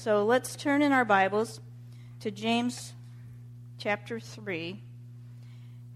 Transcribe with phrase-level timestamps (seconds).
[0.00, 1.58] So let's turn in our Bibles
[2.20, 2.92] to James
[3.78, 4.80] chapter 3,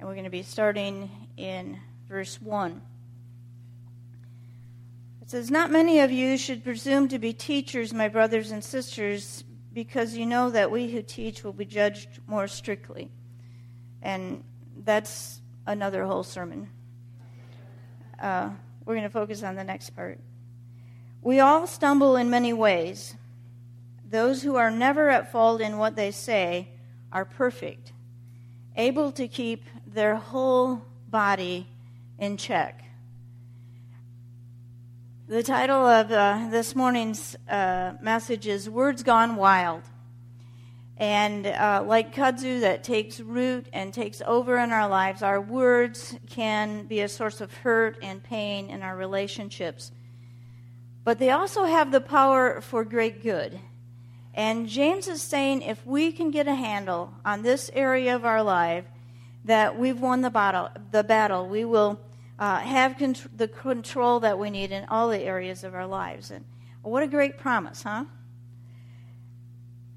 [0.00, 1.78] and we're going to be starting in
[2.08, 2.82] verse 1.
[5.22, 9.44] It says, Not many of you should presume to be teachers, my brothers and sisters,
[9.72, 13.08] because you know that we who teach will be judged more strictly.
[14.02, 14.42] And
[14.82, 16.68] that's another whole sermon.
[18.20, 18.50] Uh,
[18.84, 20.18] we're going to focus on the next part.
[21.20, 23.14] We all stumble in many ways.
[24.12, 26.68] Those who are never at fault in what they say
[27.10, 27.94] are perfect,
[28.76, 31.66] able to keep their whole body
[32.18, 32.84] in check.
[35.28, 39.80] The title of uh, this morning's uh, message is Words Gone Wild.
[40.98, 46.14] And uh, like kudzu that takes root and takes over in our lives, our words
[46.28, 49.90] can be a source of hurt and pain in our relationships.
[51.02, 53.58] But they also have the power for great good.
[54.34, 58.42] And James is saying if we can get a handle on this area of our
[58.42, 58.84] life,
[59.44, 60.70] that we've won the battle.
[60.90, 61.48] The battle.
[61.48, 62.00] We will
[62.38, 62.96] uh, have
[63.36, 66.30] the control that we need in all the areas of our lives.
[66.30, 66.44] And
[66.82, 68.04] what a great promise, huh?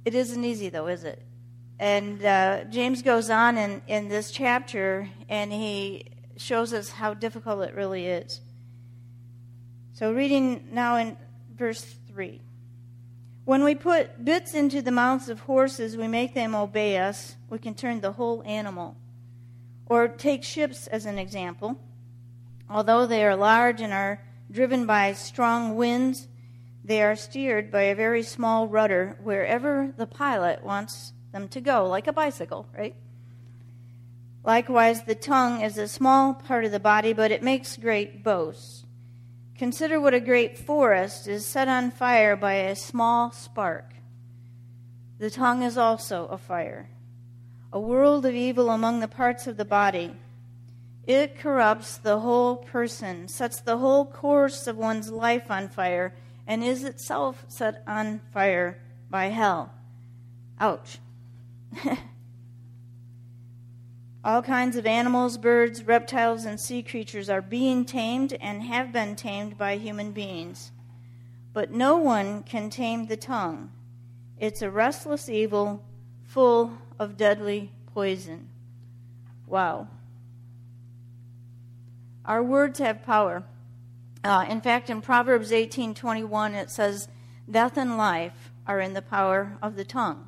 [0.04, 1.22] It isn't easy, though, is it?
[1.80, 6.06] And uh, James goes on in, in this chapter and he
[6.38, 8.42] shows us how difficult it really is.
[9.94, 11.18] So, reading now in
[11.56, 12.42] verse 3.
[13.46, 17.36] When we put bits into the mouths of horses, we make them obey us.
[17.48, 18.98] We can turn the whole animal.
[19.86, 21.80] Or take ships as an example.
[22.68, 26.28] Although they are large and are driven by strong winds,
[26.84, 31.88] they are steered by a very small rudder wherever the pilot wants them to go,
[31.88, 32.96] like a bicycle, right?
[34.44, 38.85] Likewise, the tongue is a small part of the body, but it makes great boasts.
[39.58, 43.94] Consider what a great forest is set on fire by a small spark.
[45.18, 46.90] The tongue is also a fire,
[47.72, 50.14] a world of evil among the parts of the body.
[51.08, 56.14] It corrupts the whole person, sets the whole course of one's life on fire,
[56.46, 59.72] and is itself set on fire by hell.
[60.60, 61.00] Ouch.
[64.26, 69.16] All kinds of animals, birds, reptiles, and sea creatures are being tamed and have been
[69.16, 70.72] tamed by human beings.
[71.54, 73.72] But no one can tame the tongue.
[74.40, 75.86] It's a restless evil
[76.24, 78.50] full of deadly poison.
[79.46, 79.90] Wow.
[82.26, 83.44] Our words have power.
[84.24, 87.08] Uh, in fact, in Proverbs 18:21 it says,
[87.50, 90.28] "Death and life are in the power of the tongue."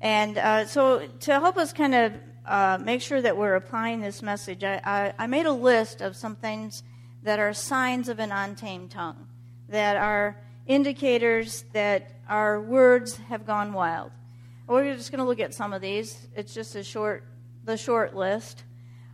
[0.00, 2.14] And uh, so, to help us kind of
[2.46, 6.14] uh, make sure that we're applying this message, I, I, I, made a list of
[6.14, 6.82] some things
[7.22, 9.26] that are signs of an untamed tongue,
[9.68, 14.10] that are indicators that our words have gone wild.
[14.66, 16.26] We're just going to look at some of these.
[16.34, 17.24] It's just a short,
[17.64, 18.64] the short list.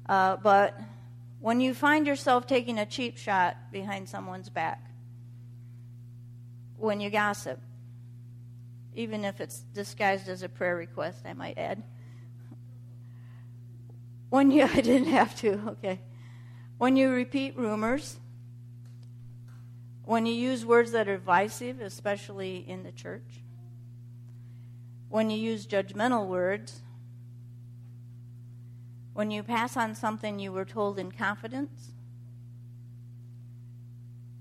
[0.08, 0.78] Uh, but
[1.40, 4.84] when you find yourself taking a cheap shot behind someone's back,
[6.76, 7.60] when you gossip,
[8.94, 11.82] even if it's disguised as a prayer request, I might add
[14.30, 16.00] when you, I didn't have to, okay.
[16.78, 18.18] When you repeat rumors,
[20.04, 23.42] when you use words that are divisive, especially in the church,
[25.08, 26.80] when you use judgmental words,
[29.12, 31.92] when you pass on something you were told in confidence,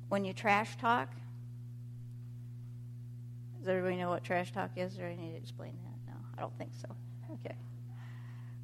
[0.10, 1.14] when you trash talk.
[3.60, 6.12] Does everybody know what trash talk is, or I need to explain that?
[6.12, 6.88] No, I don't think so.
[7.34, 7.56] Okay.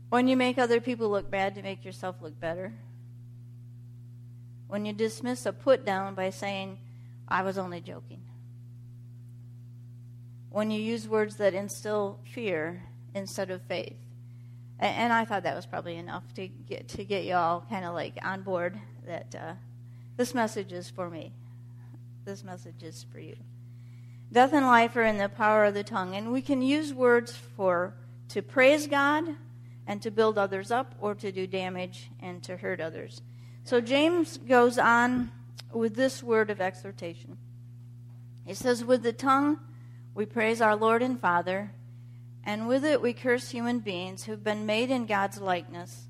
[0.09, 2.73] When you make other people look bad to make yourself look better.
[4.67, 6.79] When you dismiss a put down by saying,
[7.27, 8.21] I was only joking.
[10.49, 12.83] When you use words that instill fear
[13.13, 13.97] instead of faith.
[14.77, 17.93] And, I thought that was probably enough to get to get you all kind of
[17.93, 18.77] like on board
[19.07, 19.53] that uh,
[20.17, 21.31] this message is for me.
[22.25, 23.37] This message is for you.
[24.31, 27.33] Death and life are in the power of the tongue, and we can use words
[27.55, 27.93] for
[28.29, 29.35] to praise God
[29.87, 33.21] and to build others up or to do damage and to hurt others.
[33.63, 35.31] So James goes on
[35.71, 37.37] with this word of exhortation.
[38.45, 39.59] He says, With the tongue
[40.13, 41.71] we praise our Lord and Father,
[42.43, 46.07] and with it we curse human beings who've been made in God's likeness.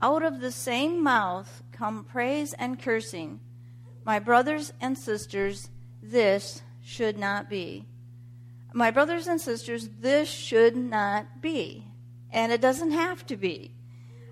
[0.00, 3.40] Out of the same mouth come praise and cursing.
[4.04, 5.70] My brothers and sisters,
[6.02, 7.86] this should not be.
[8.72, 11.91] My brothers and sisters, this should not be
[12.32, 13.74] and it doesn't have to be.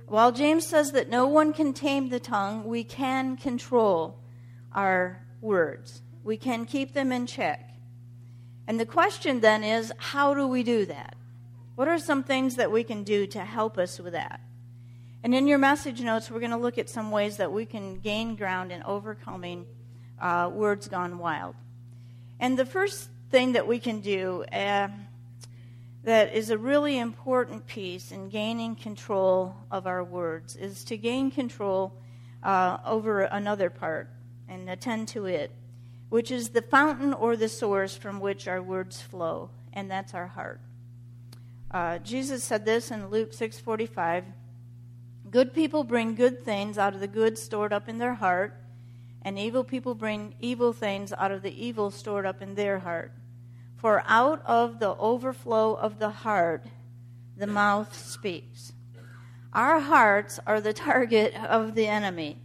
[0.07, 4.19] While James says that no one can tame the tongue, we can control
[4.73, 6.03] our words.
[6.25, 7.71] We can keep them in check.
[8.67, 11.17] And the question then is how do we do that?
[11.77, 14.41] What are some things that we can do to help us with that?
[15.23, 18.01] And in your message notes, we're going to look at some ways that we can
[18.01, 19.67] gain ground in overcoming
[20.21, 21.55] uh, words gone wild.
[22.39, 24.89] And the first thing that we can do uh,
[26.03, 31.31] that is a really important piece in gaining control of our words is to gain
[31.31, 31.93] control
[32.43, 34.09] uh, over another part
[34.49, 35.51] and attend to it,
[36.09, 40.27] which is the fountain or the source from which our words flow, and that's our
[40.27, 40.61] heart.
[41.71, 44.25] Uh, Jesus said this in Luke 6:45.
[45.31, 48.57] Good people bring good things out of the good stored up in their heart,
[49.23, 53.13] and evil people bring evil things out of the evil stored up in their heart.
[53.81, 56.67] For out of the overflow of the heart,
[57.35, 58.75] the mouth speaks.
[59.55, 62.37] Our hearts are the target of the enemy.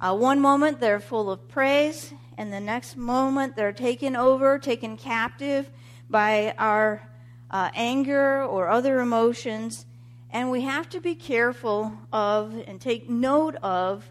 [0.00, 4.96] Uh, one moment they're full of praise, and the next moment they're taken over, taken
[4.96, 5.68] captive
[6.08, 7.06] by our
[7.50, 9.84] uh, anger or other emotions.
[10.30, 14.10] And we have to be careful of and take note of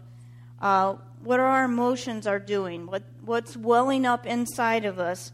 [0.60, 0.94] uh,
[1.24, 5.32] what our emotions are doing, what, what's welling up inside of us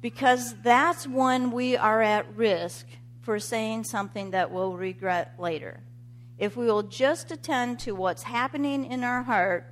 [0.00, 2.86] because that's when we are at risk
[3.22, 5.80] for saying something that we'll regret later.
[6.38, 9.66] If we will just attend to what's happening in our heart,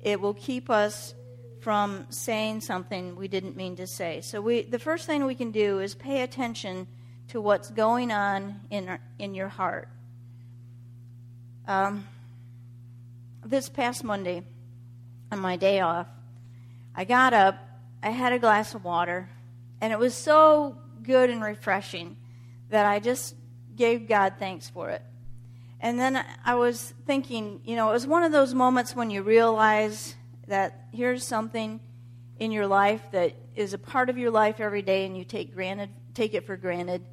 [0.00, 1.14] it will keep us
[1.60, 4.20] from saying something we didn't mean to say.
[4.22, 6.86] So we, the first thing we can do is pay attention
[7.28, 9.88] to what's going on in, our, in your heart.
[11.66, 12.06] Um,
[13.44, 14.42] this past Monday,
[15.30, 16.06] on my day off,
[16.94, 17.58] I got up,
[18.02, 19.28] I had a glass of water,
[19.80, 22.16] and it was so good and refreshing
[22.70, 23.34] that I just
[23.76, 25.02] gave God thanks for it.
[25.80, 29.22] And then I was thinking, you know, it was one of those moments when you
[29.22, 30.16] realize
[30.48, 31.80] that here's something
[32.38, 35.54] in your life that is a part of your life every day and you take
[35.54, 37.04] granted take it for granted.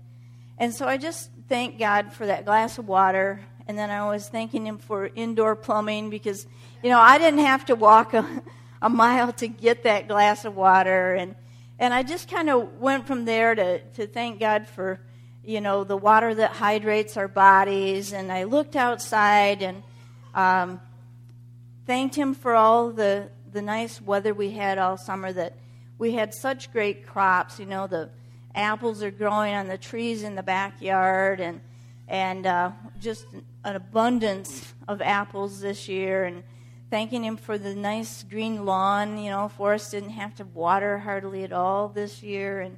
[0.57, 4.27] And so I just thank God for that glass of water and then I was
[4.27, 6.47] thanking him for indoor plumbing because
[6.81, 8.25] you know, I didn't have to walk a,
[8.81, 11.35] a mile to get that glass of water and
[11.77, 14.99] and I just kind of went from there to, to thank God for,
[15.43, 18.13] you know, the water that hydrates our bodies.
[18.13, 19.83] And I looked outside and
[20.33, 20.79] um,
[21.85, 25.53] thanked Him for all the, the nice weather we had all summer, that
[25.97, 27.59] we had such great crops.
[27.59, 28.09] You know, the
[28.53, 31.59] apples are growing on the trees in the backyard and,
[32.07, 33.25] and uh, just
[33.65, 36.23] an abundance of apples this year.
[36.23, 36.43] And
[36.89, 39.17] thanking him for the nice green lawn.
[39.17, 42.77] You know, Forrest didn't have to water hardly at all this year, and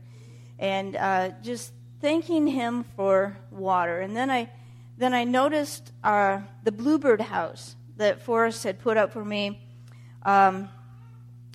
[0.59, 1.71] and uh, just
[2.01, 3.99] thanking him for water.
[3.99, 4.49] And then I
[4.97, 9.59] then I noticed uh, the bluebird house that Forrest had put up for me
[10.23, 10.69] um,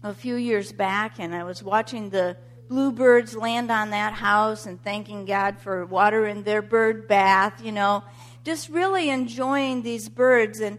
[0.03, 2.37] a few years back, and I was watching the
[2.69, 7.63] bluebirds land on that house and thanking God for water in their bird bath.
[7.65, 8.05] You know,
[8.45, 10.79] just really enjoying these birds and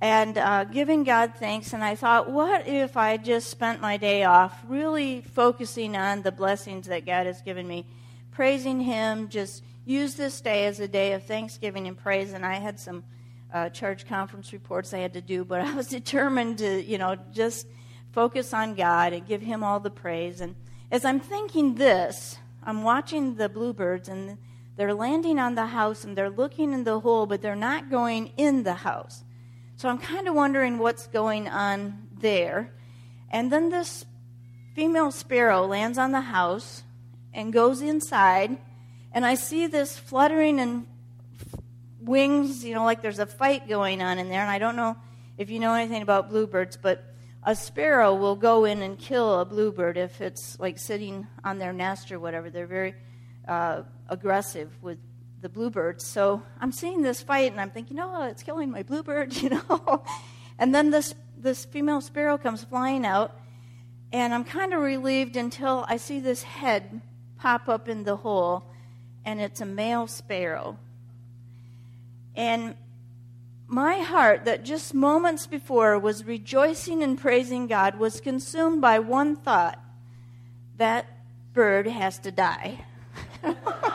[0.00, 1.72] and uh, giving God thanks.
[1.72, 6.32] And I thought, what if I just spent my day off really focusing on the
[6.32, 7.86] blessings that God has given me,
[8.30, 12.32] praising Him, just use this day as a day of thanksgiving and praise.
[12.32, 13.04] And I had some
[13.52, 17.16] uh, church conference reports I had to do, but I was determined to, you know,
[17.32, 17.66] just
[18.12, 20.40] focus on God and give Him all the praise.
[20.40, 20.54] And
[20.90, 24.38] as I'm thinking this, I'm watching the bluebirds and
[24.76, 28.32] they're landing on the house and they're looking in the hole, but they're not going
[28.38, 29.24] in the house.
[29.80, 32.70] So I'm kind of wondering what's going on there.
[33.30, 34.04] And then this
[34.74, 36.82] female sparrow lands on the house
[37.32, 38.58] and goes inside,
[39.10, 40.86] and I see this fluttering and
[41.98, 44.42] wings, you know, like there's a fight going on in there.
[44.42, 44.98] And I don't know
[45.38, 47.02] if you know anything about bluebirds, but
[47.42, 51.72] a sparrow will go in and kill a bluebird if it's like sitting on their
[51.72, 52.50] nest or whatever.
[52.50, 52.96] They're very
[53.48, 54.98] uh, aggressive with
[55.40, 56.04] the bluebirds.
[56.04, 60.02] So I'm seeing this fight and I'm thinking, oh, it's killing my bluebird, you know.
[60.58, 63.34] and then this this female sparrow comes flying out,
[64.12, 67.00] and I'm kind of relieved until I see this head
[67.38, 68.64] pop up in the hole,
[69.24, 70.78] and it's a male sparrow.
[72.36, 72.74] And
[73.66, 79.36] my heart, that just moments before was rejoicing and praising God, was consumed by one
[79.36, 79.78] thought
[80.76, 81.06] that
[81.54, 82.84] bird has to die.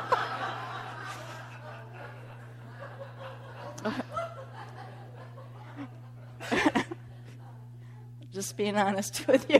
[8.45, 9.59] Just being honest with you.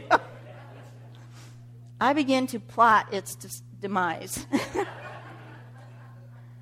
[2.00, 3.34] I began to plot its
[3.80, 4.46] demise.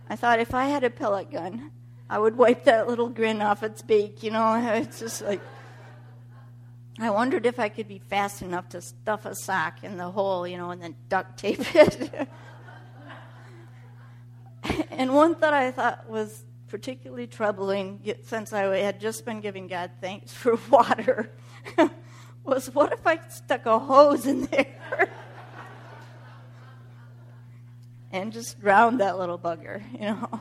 [0.08, 1.70] I thought if I had a pellet gun,
[2.08, 4.22] I would wipe that little grin off its beak.
[4.22, 5.42] You know, it's just like.
[6.98, 10.48] I wondered if I could be fast enough to stuff a sock in the hole,
[10.48, 12.26] you know, and then duct tape it.
[14.90, 19.90] and one thought I thought was particularly troubling since I had just been giving God
[20.00, 21.30] thanks for water
[22.44, 25.08] was what if I stuck a hose in there
[28.12, 30.40] and just drowned that little bugger, you know?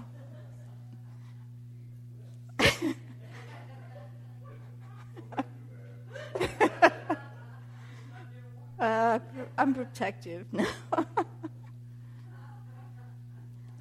[8.79, 9.19] uh,
[9.57, 10.67] I'm protective now.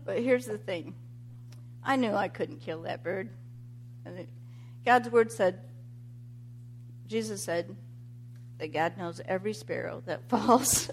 [0.05, 0.95] but here's the thing
[1.85, 3.31] I knew I couldn't kill that bird.
[4.85, 5.61] God's word said,
[7.09, 7.77] Jesus said,
[8.63, 10.89] that God knows every sparrow that falls.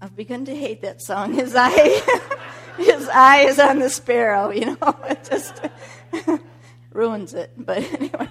[0.00, 1.34] I've begun to hate that song.
[1.34, 2.02] His eye,
[2.78, 4.50] his eye is on the sparrow.
[4.50, 5.60] You know, it just
[6.90, 7.52] ruins it.
[7.56, 8.28] But anyway,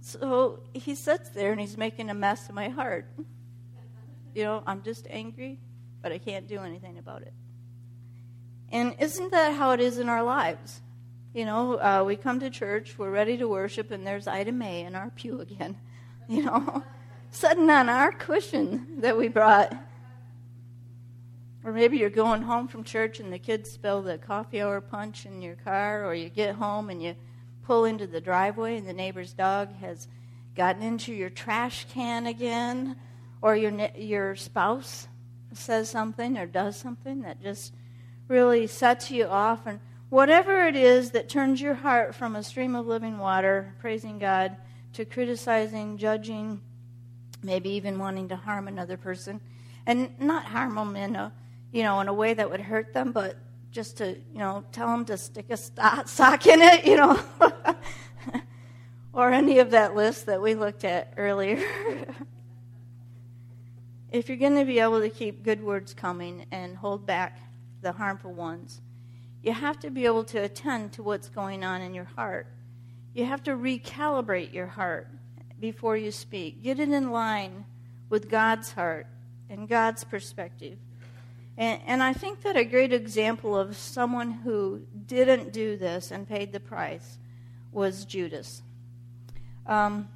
[0.00, 3.04] so he sits there and he's making a mess of my heart.
[4.34, 5.58] You know, I'm just angry,
[6.00, 7.34] but I can't do anything about it.
[8.72, 10.80] And isn't that how it is in our lives?
[11.32, 14.80] You know, uh, we come to church, we're ready to worship, and there's Ida May
[14.82, 15.76] in our pew again.
[16.28, 16.84] You know,
[17.32, 19.76] sitting on our cushion that we brought.
[21.64, 25.26] Or maybe you're going home from church and the kids spill the coffee hour punch
[25.26, 27.16] in your car, or you get home and you
[27.64, 30.06] pull into the driveway and the neighbor's dog has
[30.54, 32.94] gotten into your trash can again,
[33.42, 35.08] or your your spouse
[35.52, 37.74] says something or does something that just
[38.28, 39.80] really sets you off and
[40.10, 44.56] whatever it is that turns your heart from a stream of living water, praising God,
[44.92, 46.60] to criticizing, judging,
[47.42, 49.40] maybe even wanting to harm another person,
[49.86, 51.32] and not harm them in a,
[51.72, 53.36] you know, in a way that would hurt them, but
[53.70, 57.18] just to, you know, tell them to stick a sock in it, you know,
[59.12, 61.56] or any of that list that we looked at earlier.
[64.10, 67.38] if you're going to be able to keep good words coming and hold back
[67.80, 68.80] the harmful ones,
[69.42, 72.46] you have to be able to attend to what's going on in your heart.
[73.14, 75.08] You have to recalibrate your heart
[75.58, 76.62] before you speak.
[76.62, 77.64] Get it in line
[78.08, 79.06] with God's heart
[79.48, 80.78] and God's perspective.
[81.56, 86.28] And, and I think that a great example of someone who didn't do this and
[86.28, 87.18] paid the price
[87.72, 88.62] was Judas.
[89.66, 90.08] Um,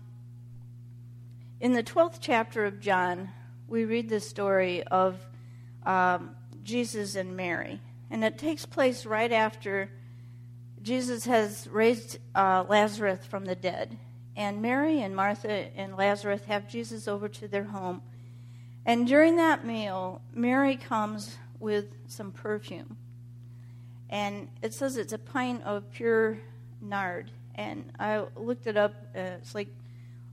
[1.60, 3.30] in the 12th chapter of John,
[3.68, 5.16] we read the story of
[5.86, 7.80] um, Jesus and Mary.
[8.14, 9.90] And it takes place right after
[10.80, 13.98] Jesus has raised uh, Lazarus from the dead.
[14.36, 18.02] And Mary and Martha and Lazarus have Jesus over to their home.
[18.86, 22.96] And during that meal, Mary comes with some perfume.
[24.08, 26.38] And it says it's a pint of pure
[26.80, 27.32] nard.
[27.56, 28.94] And I looked it up.
[29.12, 29.74] Uh, it's like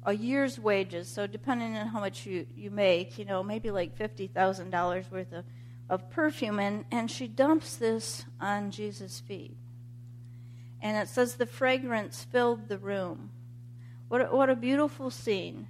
[0.06, 1.08] a year's wages.
[1.08, 5.46] So depending on how much you, you make, you know, maybe like $50,000 worth of
[5.92, 9.58] of perfume, and, and she dumps this on Jesus' feet.
[10.82, 13.30] And it says the fragrance filled the room.
[14.08, 15.68] What a, what a beautiful scene.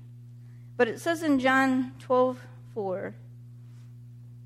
[0.78, 2.40] But it says in John 12
[2.76, 3.16] 4,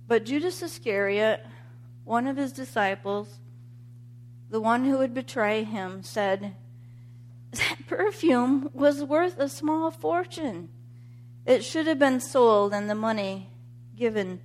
[0.07, 1.45] but Judas Iscariot,
[2.05, 3.39] one of his disciples,
[4.49, 6.55] the one who would betray him, said,
[7.51, 10.69] That perfume was worth a small fortune.
[11.45, 13.49] It should have been sold and the money
[13.95, 14.39] given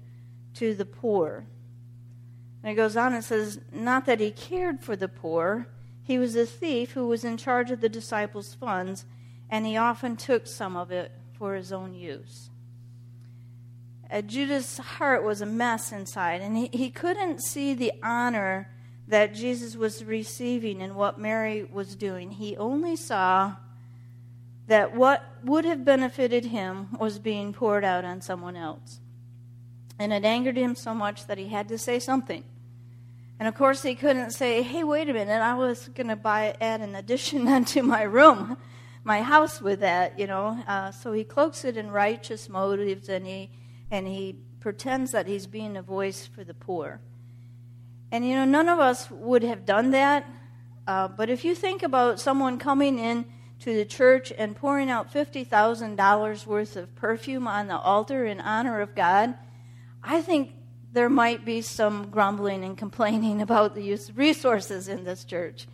[0.54, 1.46] to the poor.
[2.62, 5.68] And it goes on and says, Not that he cared for the poor,
[6.02, 9.04] he was a thief who was in charge of the disciples' funds,
[9.48, 12.50] and he often took some of it for his own use.
[14.10, 18.68] Uh, Judas' heart was a mess inside, and he, he couldn't see the honor
[19.06, 22.32] that Jesus was receiving and what Mary was doing.
[22.32, 23.56] He only saw
[24.66, 29.00] that what would have benefited him was being poured out on someone else.
[30.00, 32.42] And it angered him so much that he had to say something.
[33.38, 36.56] And of course, he couldn't say, hey, wait a minute, I was going to buy
[36.58, 38.56] add an addition onto my room,
[39.04, 40.58] my house with that, you know.
[40.66, 43.50] Uh, so he cloaks it in righteous motives and he,
[43.90, 47.02] and he pretends that he's being a voice for the poor.
[48.10, 50.26] And, you know, none of us would have done that.
[50.86, 53.26] Uh, but if you think about someone coming in
[53.58, 58.80] to the church and pouring out $50,000 worth of perfume on the altar in honor
[58.80, 59.34] of God,
[60.02, 60.52] I think
[60.92, 65.66] there might be some grumbling and complaining about the use of resources in this church.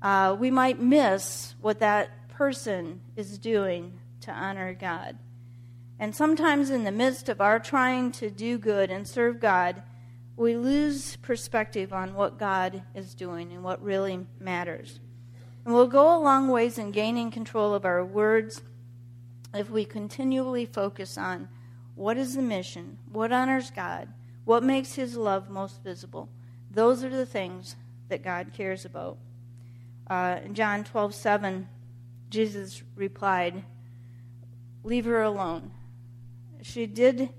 [0.00, 5.18] Uh, we might miss what that person is doing to honor God.
[5.98, 9.82] And sometimes, in the midst of our trying to do good and serve God,
[10.36, 15.00] we lose perspective on what God is doing and what really matters.
[15.64, 18.62] And we'll go a long ways in gaining control of our words
[19.52, 21.48] if we continually focus on
[21.98, 24.08] what is the mission, what honors God,
[24.44, 26.28] what makes His love most visible.
[26.70, 27.74] Those are the things
[28.08, 29.18] that God cares about.
[30.08, 31.68] Uh, in John 12 7,
[32.30, 33.64] Jesus replied,
[34.84, 35.72] Leave her alone.
[36.62, 37.30] She did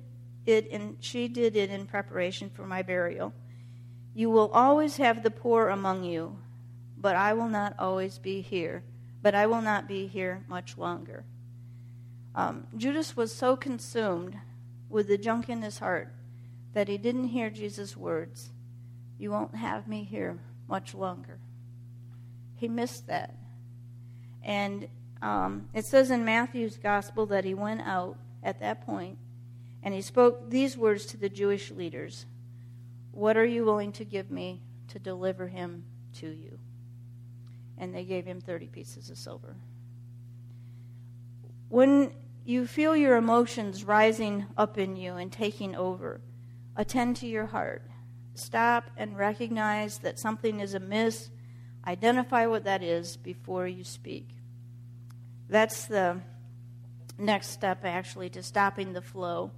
[0.46, 3.34] it in, she did it in preparation for my burial.
[4.14, 6.38] You will always have the poor among you,
[6.98, 8.84] but I will not always be here.
[9.22, 11.24] But I will not be here much longer.
[12.36, 14.38] Um, Judas was so consumed
[14.90, 16.12] with the junk in his heart
[16.74, 18.50] that he didn't hear Jesus' words,
[19.18, 21.40] You won't have me here much longer.
[22.56, 23.36] He missed that.
[24.44, 24.88] And
[25.22, 29.18] um, it says in Matthew's gospel that he went out at that point
[29.84, 32.26] and he spoke these words to the Jewish leaders
[33.12, 35.84] What are you willing to give me to deliver him
[36.16, 36.60] to you?
[37.78, 39.56] And they gave him 30 pieces of silver.
[41.70, 42.12] When
[42.50, 46.20] you feel your emotions rising up in you and taking over,
[46.76, 47.84] attend to your heart.
[48.34, 51.30] Stop and recognize that something is amiss.
[51.86, 54.30] Identify what that is before you speak.
[55.48, 56.22] That's the
[57.20, 59.52] next step, actually, to stopping the flow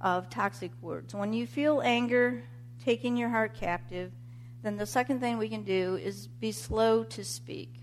[0.00, 1.14] of toxic words.
[1.14, 2.44] When you feel anger
[2.82, 4.10] taking your heart captive,
[4.62, 7.81] then the second thing we can do is be slow to speak.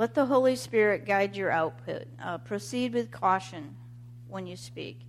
[0.00, 2.06] Let the Holy Spirit guide your output.
[2.24, 3.76] Uh, proceed with caution
[4.28, 5.02] when you speak.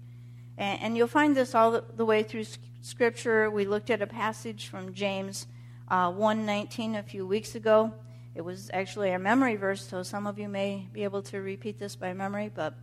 [0.57, 2.43] And, and, you'll find this all the, the way through
[2.81, 3.49] Scripture.
[3.49, 5.47] We looked at a passage from James
[5.87, 7.93] uh, 1.19 a few weeks ago.
[8.35, 11.79] It was actually a memory verse, so some of you may be able to repeat
[11.79, 12.51] this by memory.
[12.53, 12.73] But,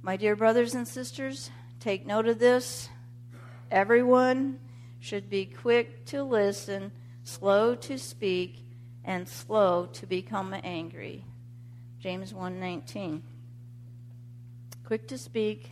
[0.00, 2.88] my dear brothers and sisters, take note of this.
[3.68, 4.60] Everyone
[5.00, 6.92] should be quick to listen,
[7.24, 8.64] slow to speak,
[9.04, 11.24] and slow to become angry.
[12.02, 13.22] James 1:19.
[14.84, 15.70] Quick to speak,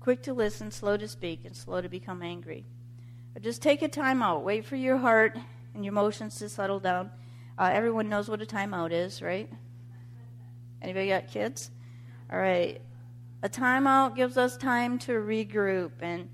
[0.00, 2.66] quick to listen, slow to speak, and slow to become angry.
[3.32, 4.42] But just take a time out.
[4.42, 5.38] Wait for your heart
[5.72, 7.12] and your emotions to settle down
[7.58, 9.50] uh, everyone knows what a timeout is, right?
[10.80, 11.70] Anybody got kids?
[12.32, 12.80] All right.
[13.42, 16.28] A timeout gives us time to regroup and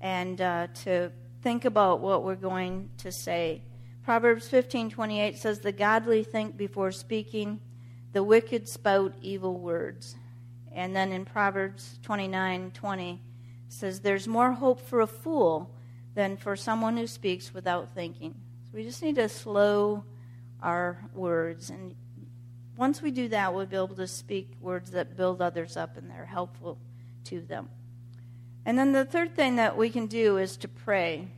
[0.00, 3.62] and uh, to think about what we're going to say.
[4.02, 7.60] Proverbs 15:28 says, "The godly think before speaking;
[8.12, 10.16] the wicked spout evil words."
[10.72, 13.20] And then in Proverbs 29:20
[13.68, 15.70] says, "There's more hope for a fool
[16.14, 20.04] than for someone who speaks without thinking." So we just need to slow
[20.62, 21.70] our words.
[21.70, 21.96] And
[22.76, 26.10] once we do that, we'll be able to speak words that build others up and
[26.10, 26.78] they're helpful
[27.24, 27.68] to them.
[28.64, 31.28] And then the third thing that we can do is to pray.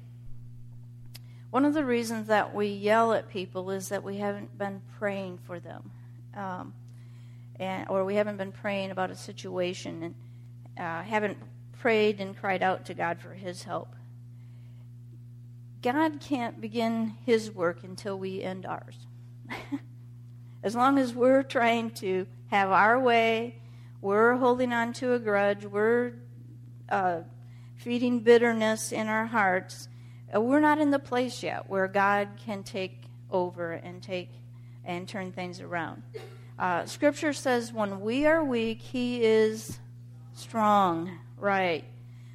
[1.51, 5.39] One of the reasons that we yell at people is that we haven't been praying
[5.39, 5.91] for them,
[6.37, 6.73] um,
[7.57, 10.15] and, or we haven't been praying about a situation and
[10.79, 11.39] uh, haven't
[11.79, 13.95] prayed and cried out to God for His help.
[15.83, 18.97] God can't begin His work until we end ours.
[20.63, 23.57] as long as we're trying to have our way,
[24.01, 26.13] we're holding on to a grudge, we're
[26.89, 27.21] uh,
[27.77, 29.89] feeding bitterness in our hearts,
[30.35, 34.31] uh, we're not in the place yet where God can take over and take
[34.85, 36.03] and turn things around.
[36.59, 39.79] Uh, scripture says when we are weak, He is
[40.35, 41.19] strong.
[41.37, 41.85] Right.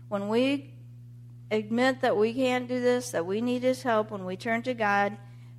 [0.09, 0.73] When we
[1.49, 4.73] admit that we can't do this, that we need His help, when we turn to
[4.73, 5.17] God,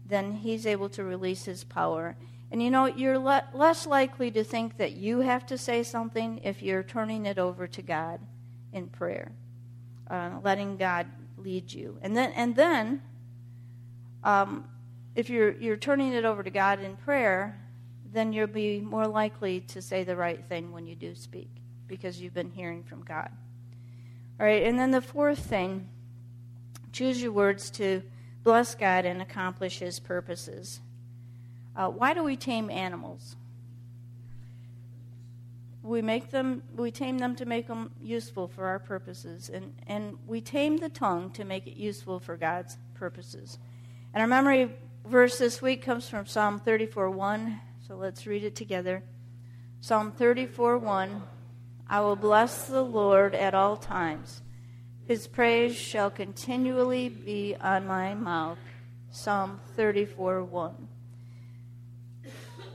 [0.09, 2.16] then he's able to release his power.
[2.51, 6.40] And you know, you're le- less likely to think that you have to say something
[6.42, 8.20] if you're turning it over to God
[8.72, 9.33] in prayer,
[10.11, 11.98] uh, letting God lead you.
[12.01, 13.03] And then, and then,
[14.24, 14.64] um,
[15.18, 17.59] if you're you're turning it over to God in prayer,
[18.12, 21.50] then you'll be more likely to say the right thing when you do speak
[21.88, 23.28] because you've been hearing from God.
[24.38, 25.88] All right, and then the fourth thing,
[26.92, 28.00] choose your words to
[28.44, 30.78] bless God and accomplish His purposes.
[31.74, 33.35] Uh, why do we tame animals?
[35.83, 40.16] We make them, we tame them to make them useful for our purposes, and, and
[40.28, 43.59] we tame the tongue to make it useful for God's purposes.
[44.14, 44.70] And our memory
[45.09, 49.03] verse this week comes from Psalm 34 1, so let's read it together.
[49.81, 51.23] Psalm 34 1
[51.90, 54.42] I will bless the Lord at all times.
[55.07, 58.59] His praise shall continually be on my mouth.
[59.11, 60.88] Psalm 34 1.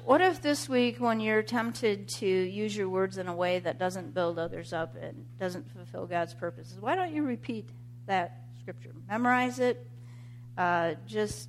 [0.03, 3.77] What if this week, when you're tempted to use your words in a way that
[3.77, 7.69] doesn't build others up and doesn't fulfill God's purposes, why don't you repeat
[8.07, 8.91] that scripture?
[9.07, 9.87] Memorize it.
[10.57, 11.47] Uh, just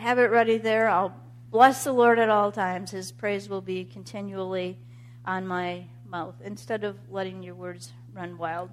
[0.00, 0.88] have it ready there.
[0.88, 1.14] I'll
[1.50, 2.90] bless the Lord at all times.
[2.90, 4.78] His praise will be continually
[5.26, 8.70] on my mouth instead of letting your words run wild.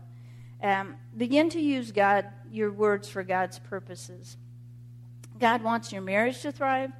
[0.63, 4.37] Um, begin to use God, your words for God's purposes.
[5.37, 6.91] God wants your marriage to thrive.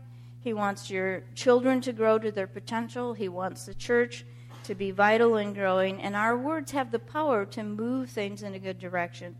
[0.41, 3.13] He wants your children to grow to their potential.
[3.13, 4.25] He wants the church
[4.65, 6.01] to be vital and growing.
[6.01, 9.37] And our words have the power to move things in a good direction.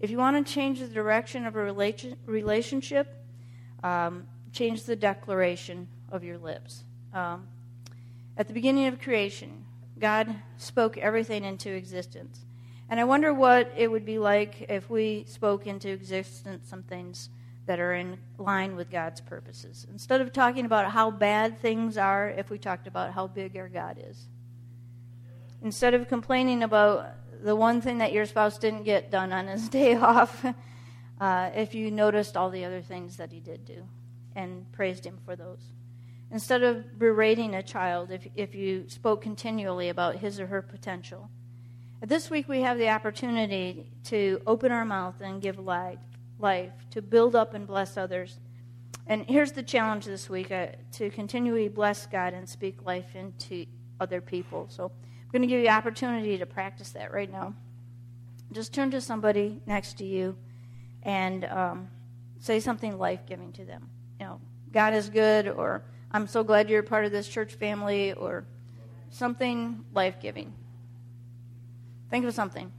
[0.00, 3.19] If you want to change the direction of a relation, relationship,
[3.82, 6.84] um, change the declaration of your lips.
[7.12, 7.46] Um,
[8.36, 9.64] at the beginning of creation,
[9.98, 12.40] God spoke everything into existence.
[12.88, 17.28] And I wonder what it would be like if we spoke into existence some things
[17.66, 19.86] that are in line with God's purposes.
[19.92, 23.68] Instead of talking about how bad things are, if we talked about how big our
[23.68, 24.26] God is.
[25.62, 27.10] Instead of complaining about
[27.44, 30.44] the one thing that your spouse didn't get done on his day off,
[31.20, 33.86] uh, if you noticed all the other things that he did do
[34.34, 35.62] and praised him for those.
[36.30, 41.28] Instead of berating a child, if, if you spoke continually about his or her potential
[42.00, 45.98] this week we have the opportunity to open our mouth and give life,
[46.38, 48.38] life to build up and bless others.
[49.06, 53.66] And here's the challenge this week uh, to continually bless God and speak life into
[54.00, 54.66] other people.
[54.70, 57.54] So I'm going to give you opportunity to practice that right now.
[58.52, 60.36] Just turn to somebody next to you
[61.02, 61.88] and um,
[62.38, 63.88] say something life giving to them.
[64.18, 64.40] You know,
[64.72, 68.44] God is good, or I'm so glad you're part of this church family, or
[69.10, 70.52] something life giving.
[72.10, 72.72] Think of something.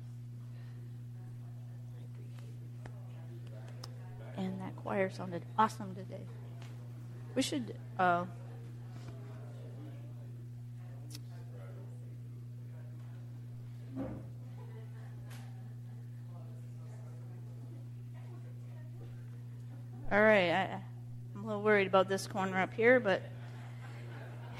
[4.37, 6.21] And that choir sounded awesome today.
[7.35, 7.75] We should.
[7.97, 8.25] Uh,
[20.11, 20.81] all right, I,
[21.33, 23.21] I'm a little worried about this corner up here, but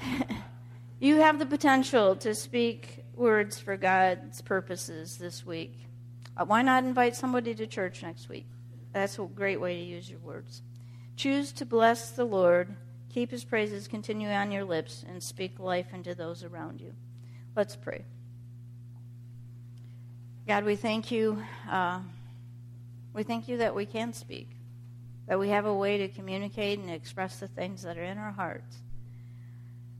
[1.00, 5.74] you have the potential to speak words for God's purposes this week.
[6.36, 8.46] Uh, why not invite somebody to church next week?
[8.92, 10.62] That's a great way to use your words.
[11.16, 12.74] Choose to bless the Lord,
[13.12, 16.94] keep his praises continue on your lips, and speak life into those around you.
[17.54, 18.04] Let's pray.
[20.48, 21.42] God, we thank you.
[21.70, 22.00] Uh,
[23.12, 24.48] we thank you that we can speak,
[25.26, 28.32] that we have a way to communicate and express the things that are in our
[28.32, 28.76] hearts.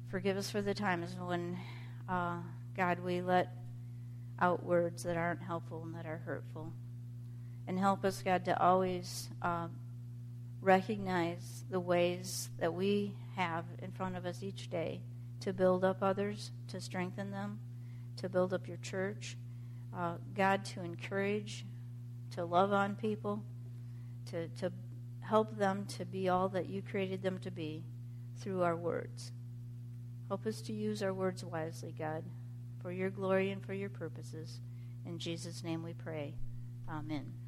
[0.08, 1.58] Forgive us for the times when.
[2.08, 2.38] Uh,
[2.76, 3.54] God, we let
[4.40, 6.72] out words that aren't helpful and that are hurtful.
[7.66, 9.68] And help us, God, to always uh,
[10.60, 15.00] recognize the ways that we have in front of us each day
[15.40, 17.60] to build up others, to strengthen them,
[18.16, 19.36] to build up your church.
[19.94, 21.66] Uh, God, to encourage,
[22.30, 23.42] to love on people,
[24.30, 24.72] to, to
[25.22, 27.82] help them to be all that you created them to be
[28.38, 29.32] through our words.
[30.28, 32.24] Help us to use our words wisely, God
[32.82, 34.60] for your glory and for your purposes.
[35.06, 36.34] In Jesus' name we pray.
[36.88, 37.41] Amen.